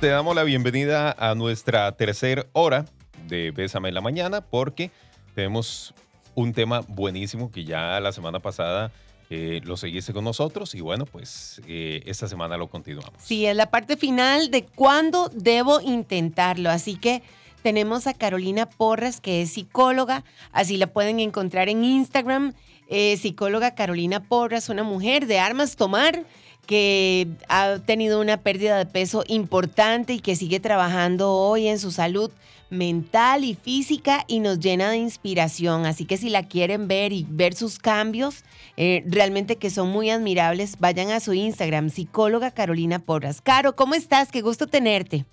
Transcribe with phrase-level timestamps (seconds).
[0.00, 2.86] Te damos la bienvenida a nuestra tercera hora
[3.28, 4.90] de Bésame en la Mañana porque
[5.34, 5.92] tenemos
[6.34, 8.92] un tema buenísimo que ya la semana pasada
[9.28, 13.12] eh, lo seguiste con nosotros y bueno, pues eh, esta semana lo continuamos.
[13.18, 16.70] Sí, es la parte final de cuándo debo intentarlo.
[16.70, 17.22] Así que
[17.62, 20.24] tenemos a Carolina Porras, que es psicóloga.
[20.50, 22.54] Así la pueden encontrar en Instagram.
[22.92, 26.24] Eh, psicóloga Carolina Porras, una mujer de armas tomar
[26.66, 31.92] que ha tenido una pérdida de peso importante y que sigue trabajando hoy en su
[31.92, 32.30] salud
[32.68, 35.86] mental y física y nos llena de inspiración.
[35.86, 38.44] Así que si la quieren ver y ver sus cambios,
[38.76, 43.40] eh, realmente que son muy admirables, vayan a su Instagram, psicóloga Carolina Porras.
[43.40, 44.30] Caro, ¿cómo estás?
[44.32, 45.24] Qué gusto tenerte.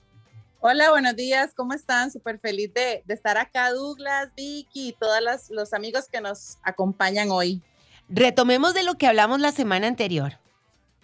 [0.70, 2.12] Hola, buenos días, ¿cómo están?
[2.12, 7.62] Súper feliz de, estar acá, Douglas, Vicky y todos los amigos que nos acompañan hoy.
[8.09, 10.34] Retomemos de lo que hablamos la semana anterior.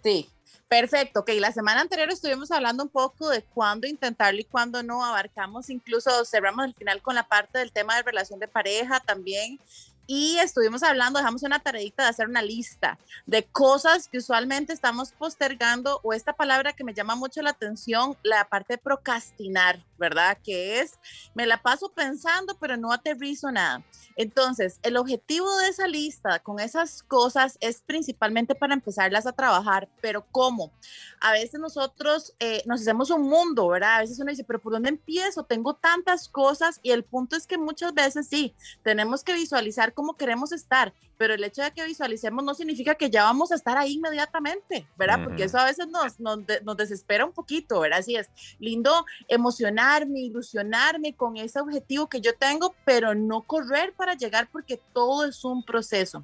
[0.04, 0.30] Sí,
[0.68, 1.22] perfecto.
[1.22, 5.02] Ok, la semana anterior estuvimos hablando un poco de cuándo intentarlo y cuándo no.
[5.02, 9.62] Abarcamos, incluso cerramos el final con la parte del tema de relación de pareja también
[10.06, 15.12] y estuvimos hablando, dejamos una tareita de hacer una lista de cosas que usualmente estamos
[15.14, 20.38] postergando o esta palabra que me llama mucho la atención, la parte de procrastinar, ¿verdad?
[20.44, 21.00] Que es,
[21.34, 23.84] me la paso pensando, pero no aterrizo nada.
[24.16, 29.88] Entonces, el objetivo de esa lista con esas cosas es principalmente para empezarlas a trabajar,
[30.02, 30.72] pero ¿cómo?
[31.20, 33.96] A veces nosotros eh, nos hacemos un mundo, ¿verdad?
[33.96, 35.44] A veces uno dice, pero ¿por dónde empiezo?
[35.44, 40.16] Tengo tantas cosas y el punto es que muchas veces sí, tenemos que visualizar cómo
[40.16, 43.78] queremos estar, pero el hecho de que visualicemos no significa que ya vamos a estar
[43.78, 45.24] ahí inmediatamente, ¿verdad?
[45.24, 48.00] Porque eso a veces nos, nos, nos, desespera un poquito, ¿verdad?
[48.00, 54.16] Así es lindo emocionarme, ilusionarme con ese objetivo que yo tengo, pero no correr para
[54.16, 56.24] llegar porque todo es un proceso.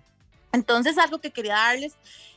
[0.51, 1.95] Entonces, algo que quería darles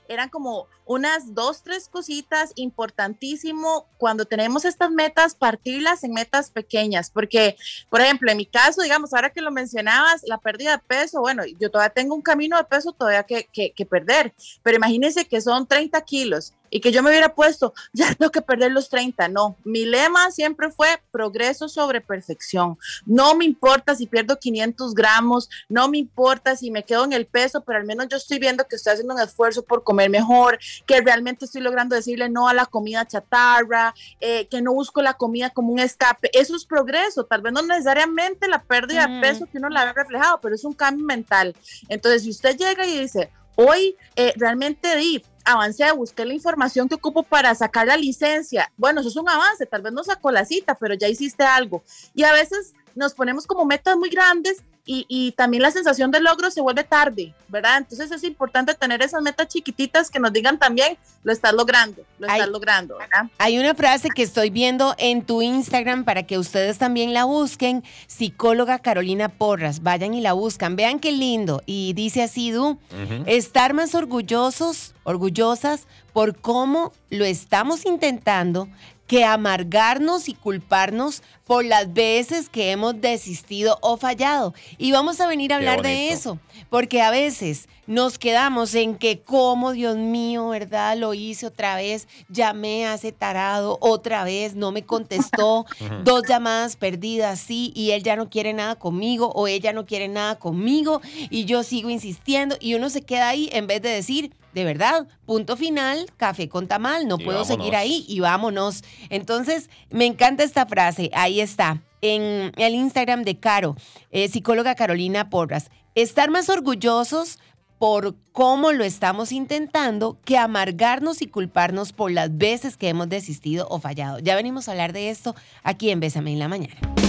[0.08, 7.10] eran como unas dos, tres cositas importantísimo cuando tenemos estas metas, partirlas en metas pequeñas,
[7.10, 7.56] porque,
[7.88, 11.44] por ejemplo, en mi caso, digamos, ahora que lo mencionabas, la pérdida de peso, bueno,
[11.58, 15.40] yo todavía tengo un camino de peso todavía que, que, que perder, pero imagínense que
[15.40, 19.28] son 30 kilos y que yo me hubiera puesto, ya tengo que perder los 30.
[19.28, 22.78] No, mi lema siempre fue progreso sobre perfección.
[23.04, 27.26] No me importa si pierdo 500 gramos, no me importa si me quedo en el
[27.26, 30.58] peso, pero al menos yo estoy viendo que estoy haciendo un esfuerzo por comer mejor,
[30.86, 35.14] que realmente estoy logrando decirle no a la comida chatarra, eh, que no busco la
[35.14, 36.30] comida como un escape.
[36.32, 39.92] Eso es progreso, tal vez no necesariamente la pérdida de peso que uno la ve
[39.92, 41.54] reflejado, pero es un cambio mental.
[41.90, 46.94] Entonces, si usted llega y dice, hoy eh, realmente di, avancé, busqué la información que
[46.94, 48.72] ocupo para sacar la licencia.
[48.78, 51.82] Bueno, eso es un avance, tal vez no sacó la cita, pero ya hiciste algo.
[52.14, 56.50] Y a veces nos ponemos como metas muy grandes y, también la sensación de logro
[56.50, 57.78] se vuelve tarde, ¿verdad?
[57.78, 62.26] Entonces es importante tener esas metas chiquititas que nos digan también, lo estás logrando, lo
[62.26, 63.30] estás logrando, ¿verdad?
[63.38, 67.84] Hay una frase que estoy viendo en tu Instagram para que ustedes también la busquen,
[68.08, 71.62] psicóloga Carolina Porras, vayan y la buscan, vean qué lindo.
[71.64, 72.78] Y dice así, Du,
[73.26, 78.68] estar más orgullosos, orgullosas por cómo lo estamos intentando,
[79.12, 84.54] que amargarnos y culparnos por las veces que hemos desistido o fallado.
[84.78, 86.38] Y vamos a venir a hablar de eso,
[86.70, 90.96] porque a veces nos quedamos en que como Dios mío, ¿verdad?
[90.96, 95.66] Lo hice otra vez, llamé a ese tarado otra vez, no me contestó,
[96.04, 100.08] dos llamadas perdidas, sí, y él ya no quiere nada conmigo o ella no quiere
[100.08, 104.32] nada conmigo y yo sigo insistiendo y uno se queda ahí en vez de decir,
[104.54, 108.82] de verdad, punto final, café con tamal, no puedo seguir ahí y vámonos.
[109.10, 113.76] Entonces, me encanta esta frase, ahí está, en el Instagram de Caro,
[114.10, 117.38] eh, psicóloga Carolina Porras, estar más orgullosos
[117.78, 123.66] por cómo lo estamos intentando que amargarnos y culparnos por las veces que hemos desistido
[123.70, 124.20] o fallado.
[124.20, 125.34] Ya venimos a hablar de esto
[125.64, 127.01] aquí en Bésame en la Mañana.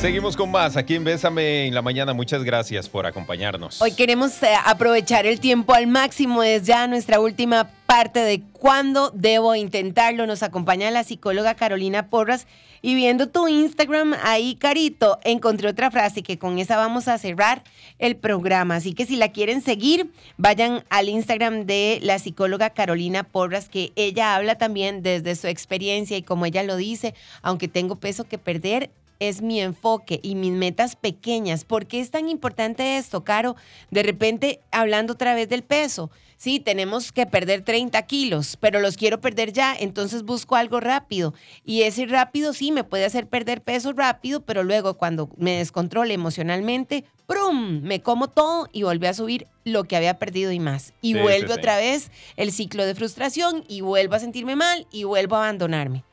[0.00, 2.14] Seguimos con más aquí en Bésame en la mañana.
[2.14, 3.82] Muchas gracias por acompañarnos.
[3.82, 6.42] Hoy queremos eh, aprovechar el tiempo al máximo.
[6.42, 10.26] Es ya nuestra última parte de cuándo debo intentarlo.
[10.26, 12.46] Nos acompaña la psicóloga Carolina Porras.
[12.80, 17.62] Y viendo tu Instagram ahí, Carito, encontré otra frase que con esa vamos a cerrar
[17.98, 18.76] el programa.
[18.76, 23.92] Así que si la quieren seguir, vayan al Instagram de la psicóloga Carolina Porras, que
[23.96, 28.38] ella habla también desde su experiencia y como ella lo dice, aunque tengo peso que
[28.38, 28.88] perder,
[29.20, 31.64] es mi enfoque y mis metas pequeñas.
[31.64, 33.54] ¿Por qué es tan importante esto, Caro?
[33.90, 38.96] De repente, hablando otra vez del peso, sí, tenemos que perder 30 kilos, pero los
[38.96, 41.34] quiero perder ya, entonces busco algo rápido.
[41.64, 46.14] Y ese rápido sí me puede hacer perder peso rápido, pero luego cuando me descontrole
[46.14, 47.82] emocionalmente, ¡prum!
[47.82, 50.94] Me como todo y vuelve a subir lo que había perdido y más.
[51.02, 55.36] Y vuelve otra vez el ciclo de frustración y vuelvo a sentirme mal y vuelvo
[55.36, 56.04] a abandonarme.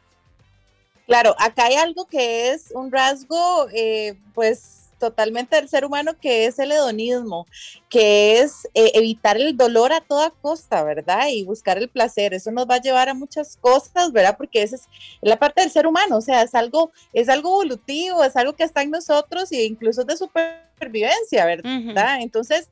[1.07, 6.45] Claro, acá hay algo que es un rasgo, eh, pues totalmente del ser humano, que
[6.45, 7.45] es el hedonismo,
[7.87, 11.27] que es eh, evitar el dolor a toda costa, ¿verdad?
[11.29, 12.33] Y buscar el placer.
[12.33, 14.35] Eso nos va a llevar a muchas cosas, ¿verdad?
[14.37, 14.83] Porque esa es
[15.21, 18.63] la parte del ser humano, o sea, es algo, es algo evolutivo, es algo que
[18.63, 22.21] está en nosotros e incluso de supervivencia, ¿verdad?
[22.21, 22.69] Entonces,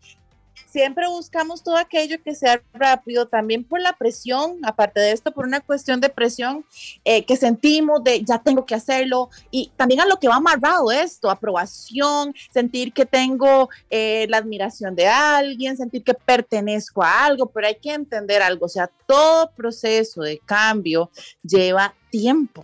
[0.65, 5.45] siempre buscamos todo aquello que sea rápido, también por la presión, aparte de esto, por
[5.45, 6.65] una cuestión de presión
[7.03, 10.91] eh, que sentimos de ya tengo que hacerlo y también a lo que va amarrado
[10.91, 17.47] esto, aprobación, sentir que tengo eh, la admiración de alguien, sentir que pertenezco a algo,
[17.47, 21.09] pero hay que entender algo, o sea, todo proceso de cambio
[21.43, 22.63] lleva tiempo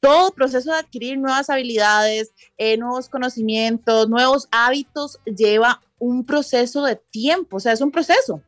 [0.00, 6.96] todo proceso de adquirir nuevas habilidades, eh, nuevos conocimientos, nuevos hábitos lleva un proceso de
[6.96, 8.42] tiempo, o sea, es un proceso.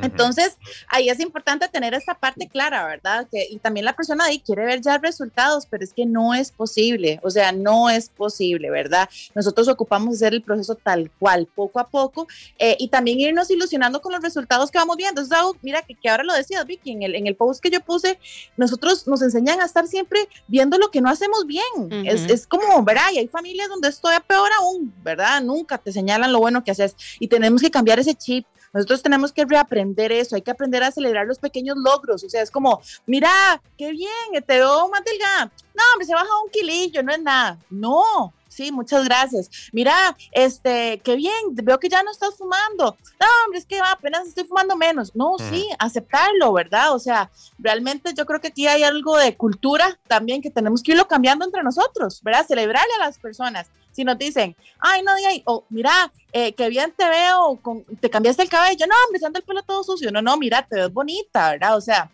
[0.00, 0.56] Entonces,
[0.88, 3.26] ahí es importante tener esta parte clara, ¿verdad?
[3.30, 6.50] Que, y también la persona ahí quiere ver ya resultados, pero es que no es
[6.50, 9.08] posible, o sea, no es posible, ¿verdad?
[9.34, 12.26] Nosotros ocupamos hacer el proceso tal cual, poco a poco,
[12.58, 15.20] eh, y también irnos ilusionando con los resultados que vamos viendo.
[15.20, 17.80] Entonces, mira, que, que, ahora lo decías, Vicky, en el, en el post que yo
[17.80, 18.18] puse,
[18.56, 22.06] nosotros nos enseñan a estar siempre viendo lo que no hacemos bien.
[22.06, 23.10] es, es, como, ¿verdad?
[23.12, 25.42] Y hay familias donde esto es peor aún, ¿verdad?
[25.42, 29.32] Nunca te señalan lo bueno que haces y tenemos que cambiar ese chip nosotros tenemos
[29.32, 32.24] que reaprender eso, hay que aprender a celebrar los pequeños logros.
[32.24, 35.50] O sea, es como, mira, qué bien, te veo más delgada.
[35.74, 37.58] No, hombre, se baja un kilillo, no es nada.
[37.70, 39.48] No, Sí, muchas gracias.
[39.72, 42.98] Mira, este, qué bien, veo que ya no estás fumando.
[43.18, 45.16] No, hombre, es que apenas estoy fumando menos.
[45.16, 46.94] No, sí, aceptarlo, ¿verdad?
[46.94, 50.92] O sea, realmente yo creo que aquí hay algo de cultura también que tenemos que
[50.92, 52.46] irlo cambiando entre nosotros, ¿verdad?
[52.46, 53.68] Celebrarle a las personas.
[53.90, 55.12] Si nos dicen, ay, no,
[55.46, 58.86] o mira, eh, qué bien te veo, con, te cambiaste el cabello.
[58.86, 60.10] No, hombre, anda el pelo todo sucio.
[60.12, 61.74] No, no, mira, te ves bonita, ¿verdad?
[61.74, 62.10] O sea,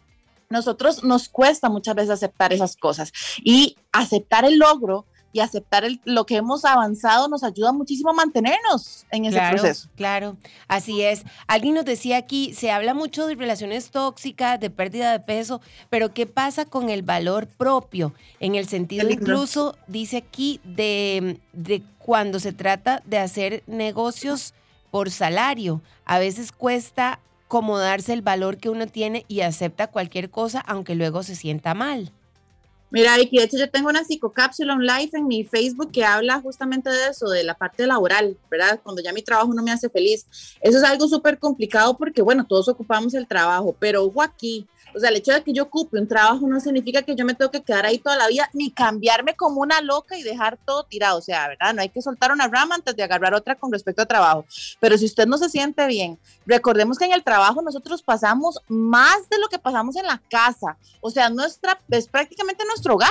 [0.50, 3.12] nosotros nos cuesta muchas veces aceptar esas cosas
[3.43, 9.06] y aceptar el logro y aceptar lo que hemos avanzado nos ayuda muchísimo a mantenernos
[9.10, 9.88] en ese proceso.
[9.96, 10.36] Claro,
[10.69, 11.25] así es.
[11.46, 15.60] Alguien nos decía aquí, se habla mucho de relaciones tóxicas, de pérdida de peso,
[15.90, 18.14] pero ¿qué pasa con el valor propio?
[18.40, 24.54] En el sentido incluso, dice aquí, de, de cuando se trata de hacer negocios
[24.90, 25.82] por salario.
[26.04, 30.94] A veces cuesta como darse el valor que uno tiene y acepta cualquier cosa, aunque
[30.94, 32.12] luego se sienta mal.
[32.90, 36.40] Mira, Vicky, de hecho yo tengo una psicocápsula on live en mi Facebook que habla
[36.40, 38.81] justamente de eso, de la parte laboral, ¿verdad?
[38.82, 40.26] Cuando ya mi trabajo no me hace feliz.
[40.62, 44.99] Eso es algo súper complicado porque, bueno, todos ocupamos el trabajo, pero ojo aquí, o
[44.99, 47.50] sea, el hecho de que yo ocupe un trabajo no significa que yo me tengo
[47.50, 51.19] que quedar ahí toda la vida, ni cambiarme como una loca y dejar todo tirado.
[51.19, 51.75] O sea, ¿verdad?
[51.75, 54.44] No hay que soltar una rama antes de agarrar otra con respecto a trabajo.
[54.81, 59.29] Pero si usted no se siente bien, recordemos que en el trabajo nosotros pasamos más
[59.29, 60.76] de lo que pasamos en la casa.
[61.00, 63.11] O sea, nuestra, es prácticamente nuestro hogar,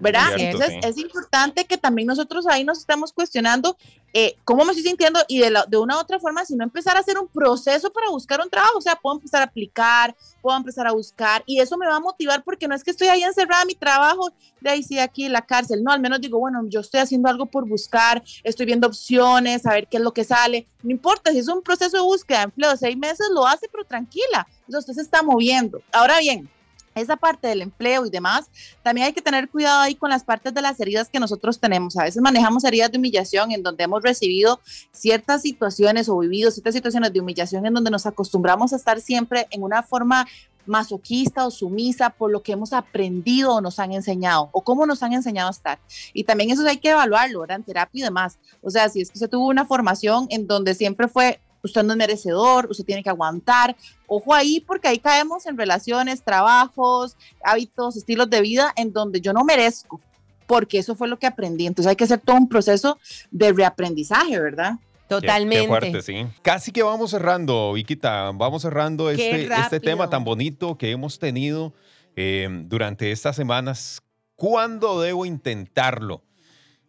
[0.00, 0.32] ¿verdad?
[0.38, 3.76] Entonces es importante que también nosotros ahí nos estemos cuestionando
[4.12, 6.96] eh, cómo me estoy sintiendo y de, de una u otra forma, si no empezar
[6.96, 10.56] a hacer un proceso para buscar un trabajo, o sea, puedo empezar a aplicar, puedo
[10.56, 13.22] empezar a buscar y eso me va a motivar porque no es que estoy ahí
[13.22, 14.30] encerrada en mi trabajo,
[14.60, 17.28] de ahí sí, aquí en la cárcel, no, al menos digo, bueno, yo estoy haciendo
[17.28, 21.32] algo por buscar, estoy viendo opciones, a ver qué es lo que sale, no importa,
[21.32, 24.90] si es un proceso de búsqueda de empleo seis meses, lo hace, pero tranquila, entonces
[24.90, 25.82] usted se está moviendo.
[25.92, 26.48] Ahora bien,
[26.96, 28.50] esa parte del empleo y demás,
[28.82, 31.96] también hay que tener cuidado ahí con las partes de las heridas que nosotros tenemos.
[31.96, 34.60] A veces manejamos heridas de humillación en donde hemos recibido
[34.92, 39.46] ciertas situaciones o vivido ciertas situaciones de humillación en donde nos acostumbramos a estar siempre
[39.50, 40.26] en una forma
[40.66, 45.02] masoquista o sumisa por lo que hemos aprendido o nos han enseñado o cómo nos
[45.02, 45.78] han enseñado a estar.
[46.12, 47.58] Y también eso hay que evaluarlo, ¿verdad?
[47.58, 48.38] En terapia y demás.
[48.62, 51.92] O sea, si es que usted tuvo una formación en donde siempre fue usted no
[51.92, 53.76] es merecedor, usted tiene que aguantar.
[54.06, 59.32] Ojo ahí, porque ahí caemos en relaciones, trabajos, hábitos, estilos de vida en donde yo
[59.32, 60.00] no merezco,
[60.46, 61.66] porque eso fue lo que aprendí.
[61.66, 62.98] Entonces hay que hacer todo un proceso
[63.30, 64.76] de reaprendizaje, ¿verdad?
[65.08, 65.62] Totalmente.
[65.62, 66.26] Qué, fuerte, sí.
[66.42, 71.72] Casi que vamos cerrando, Vikita, vamos cerrando este, este tema tan bonito que hemos tenido
[72.16, 74.02] eh, durante estas semanas.
[74.34, 76.22] ¿Cuándo debo intentarlo?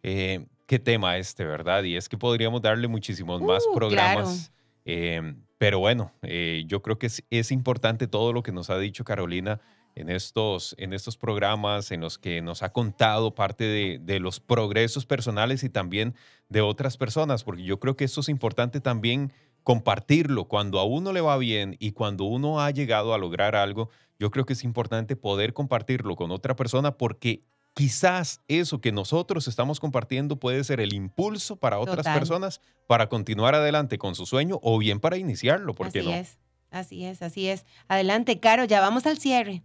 [0.02, 1.82] Eh, qué tema este, ¿verdad?
[1.84, 4.52] Y es que podríamos darle muchísimos más uh, programas.
[4.90, 9.04] Em, pero bueno, eh, yo creo que es, importante todo lo que nos ha dicho
[9.04, 9.60] Carolina
[9.94, 13.64] en estos, en estos programas en los que nos ha contado parte
[13.98, 16.14] de, los progresos personales y también
[16.48, 19.30] de otras personas, porque yo creo que esto es importante también
[19.62, 20.46] compartirlo.
[20.46, 24.30] Cuando a uno le va bien y cuando uno ha llegado a lograr algo, yo
[24.30, 27.42] creo que es importante poder compartirlo con otra persona porque
[27.78, 33.54] quizás eso que nosotros estamos compartiendo puede ser el impulso para otras personas para continuar
[33.54, 36.14] adelante con su sueño o bien para iniciarlo, ¿por qué así no?
[36.16, 36.38] Es,
[36.72, 37.64] así es, así es.
[37.86, 39.62] Adelante, Caro, ya vamos al cierre.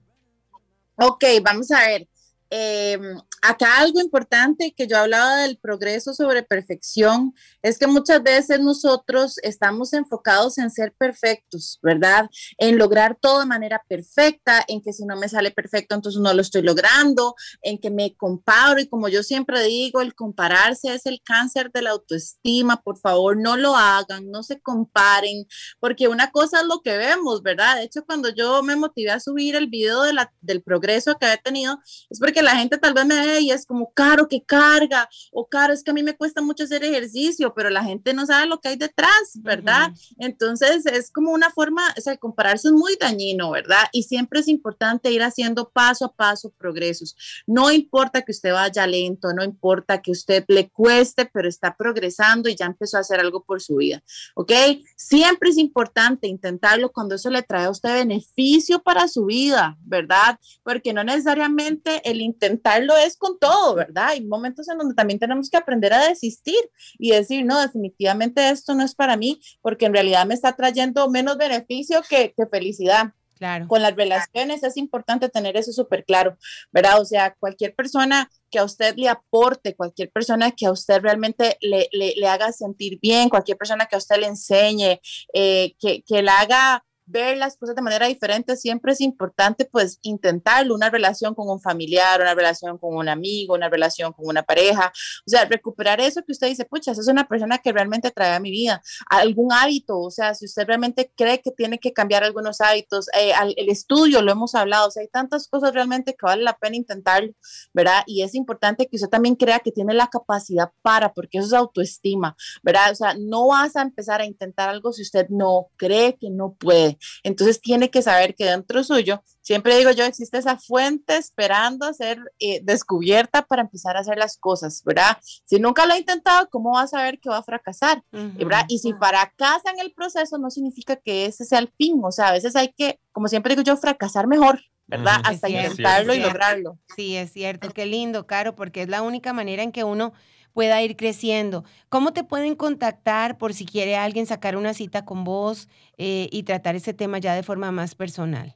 [0.97, 2.07] Ok, vamos a ver.
[2.51, 2.99] Eh,
[3.43, 9.35] acá algo importante que yo hablaba del progreso sobre perfección es que muchas veces nosotros
[9.43, 12.29] estamos enfocados en ser perfectos, ¿verdad?
[12.57, 16.33] En lograr todo de manera perfecta, en que si no me sale perfecto, entonces no
[16.33, 21.05] lo estoy logrando, en que me comparo y como yo siempre digo, el compararse es
[21.05, 25.45] el cáncer de la autoestima, por favor, no lo hagan, no se comparen,
[25.81, 27.75] porque una cosa es lo que vemos, ¿verdad?
[27.75, 30.01] De hecho, cuando yo me motivé a subir el video
[30.39, 31.77] del progreso que he tenido,
[32.09, 35.83] es porque la gente tal vez me es como caro que carga o caro es
[35.83, 38.69] que a mí me cuesta mucho hacer ejercicio, pero la gente no sabe lo que
[38.69, 39.91] hay detrás, ¿verdad?
[40.17, 43.83] Entonces es como una forma, o sea, compararse es muy dañino, ¿verdad?
[43.91, 47.15] Y siempre es importante ir haciendo paso a paso progresos.
[47.47, 52.49] No importa que usted vaya lento, no importa que usted le cueste, pero está progresando
[52.49, 54.03] y ya empezó a hacer algo por su vida,
[54.35, 54.51] ¿ok?
[54.95, 60.39] Siempre es importante intentarlo cuando eso le trae a usted beneficio para su vida, ¿verdad?
[60.63, 64.09] Porque no necesariamente el intentarlo es con todo, ¿verdad?
[64.09, 66.59] Hay momentos en donde también tenemos que aprender a desistir
[66.99, 71.09] y decir, no, definitivamente esto no es para mí, porque en realidad me está trayendo
[71.09, 73.13] menos beneficio que, felicidad.
[73.35, 73.67] Claro.
[73.67, 76.37] Con las relaciones es importante tener eso súper claro,
[76.71, 77.01] ¿verdad?
[77.01, 81.57] O sea, cualquier persona que a usted le aporte, cualquier persona que a usted realmente
[81.59, 84.99] le, le, haga sentir bien, cualquier persona que a usted le enseñe,
[85.33, 89.99] eh, que, que la haga ver las cosas de manera diferente, siempre es importante pues
[90.01, 94.43] intentarlo, una relación con un familiar, una relación con un amigo, una relación con una
[94.43, 94.91] pareja,
[95.25, 98.33] o sea, recuperar eso que usted dice, pucha, esa es una persona que realmente trae
[98.33, 102.23] a mi vida, algún hábito, o sea, si usted realmente cree que tiene que cambiar
[102.23, 106.25] algunos hábitos, eh, el estudio, lo hemos hablado, o sea, hay tantas cosas realmente que
[106.25, 107.33] vale la pena intentarlo,
[107.73, 108.03] ¿verdad?
[108.05, 111.53] Y es importante que usted también crea que tiene la capacidad para, porque eso es
[111.53, 112.91] autoestima, ¿verdad?
[112.91, 116.53] O sea, no vas a empezar a intentar algo si usted no cree que no
[116.53, 116.92] puede.
[117.23, 121.93] Entonces tiene que saber que dentro suyo, siempre digo yo, existe esa fuente esperando a
[121.93, 125.17] ser eh, descubierta para empezar a hacer las cosas, ¿verdad?
[125.45, 128.03] Si nunca lo ha intentado, ¿cómo va a saber que va a fracasar?
[128.11, 128.65] ¿verdad?
[128.67, 132.29] Y si fracasa en el proceso, no significa que ese sea el fin, o sea,
[132.29, 134.61] a veces hay que, como siempre digo yo, fracasar mejor.
[134.85, 135.21] ¿verdad?
[135.23, 136.77] Hasta intentarlo y lograrlo.
[136.95, 140.13] Sí, es cierto, qué lindo, Caro, porque es la única manera en que uno
[140.53, 141.65] pueda ir creciendo.
[141.89, 145.67] ¿Cómo te pueden contactar por si quiere alguien sacar una cita con vos
[145.97, 148.55] eh, y tratar ese tema ya de forma más personal?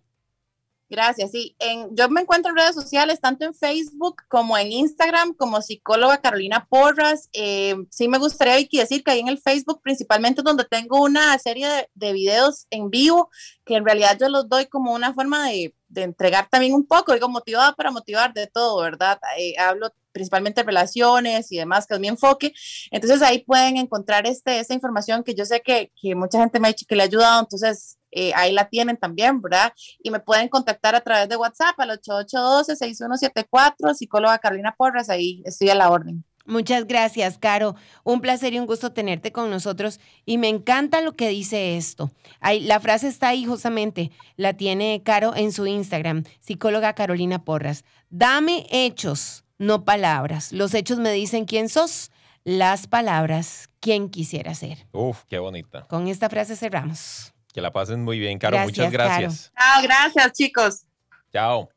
[0.89, 1.32] Gracias.
[1.32, 5.62] Sí, en, yo me encuentro en redes sociales, tanto en Facebook como en Instagram, como
[5.62, 7.30] psicóloga Carolina Porras.
[7.34, 11.68] Eh, sí, me gustaría decir que ahí en el Facebook, principalmente donde tengo una serie
[11.68, 13.30] de, de, videos en vivo,
[13.66, 17.13] que en realidad yo los doy como una forma de, de entregar también un poco,
[17.13, 19.20] digo, motivada para motivar de todo, ¿verdad?
[19.38, 22.53] Eh, hablo principalmente relaciones y demás, que es mi enfoque.
[22.91, 26.67] Entonces ahí pueden encontrar este, esta información que yo sé que, que mucha gente me
[26.67, 29.71] ha dicho que le ha ayudado, entonces eh, ahí la tienen también, ¿verdad?
[30.01, 35.69] Y me pueden contactar a través de WhatsApp al 8812-6174, psicóloga Carolina Porras, ahí estoy
[35.69, 36.25] a la orden.
[36.47, 37.75] Muchas gracias, Caro.
[38.05, 40.00] Un placer y un gusto tenerte con nosotros.
[40.25, 42.09] Y me encanta lo que dice esto.
[42.39, 47.83] Ahí, la frase está ahí justamente, la tiene Caro en su Instagram, psicóloga Carolina Porras.
[48.09, 50.52] Dame hechos, no palabras.
[50.52, 52.12] Los hechos me dicen quién sos,
[52.44, 54.88] las palabras, quién quisiera ser.
[54.92, 55.88] Uf, qué bonita.
[55.88, 57.34] Con esta frase cerramos.
[57.54, 58.60] Que la pasen muy bien, Caro.
[58.60, 59.52] Muchas gracias.
[59.58, 60.86] Chao, gracias, chicos.
[61.32, 61.70] Chao.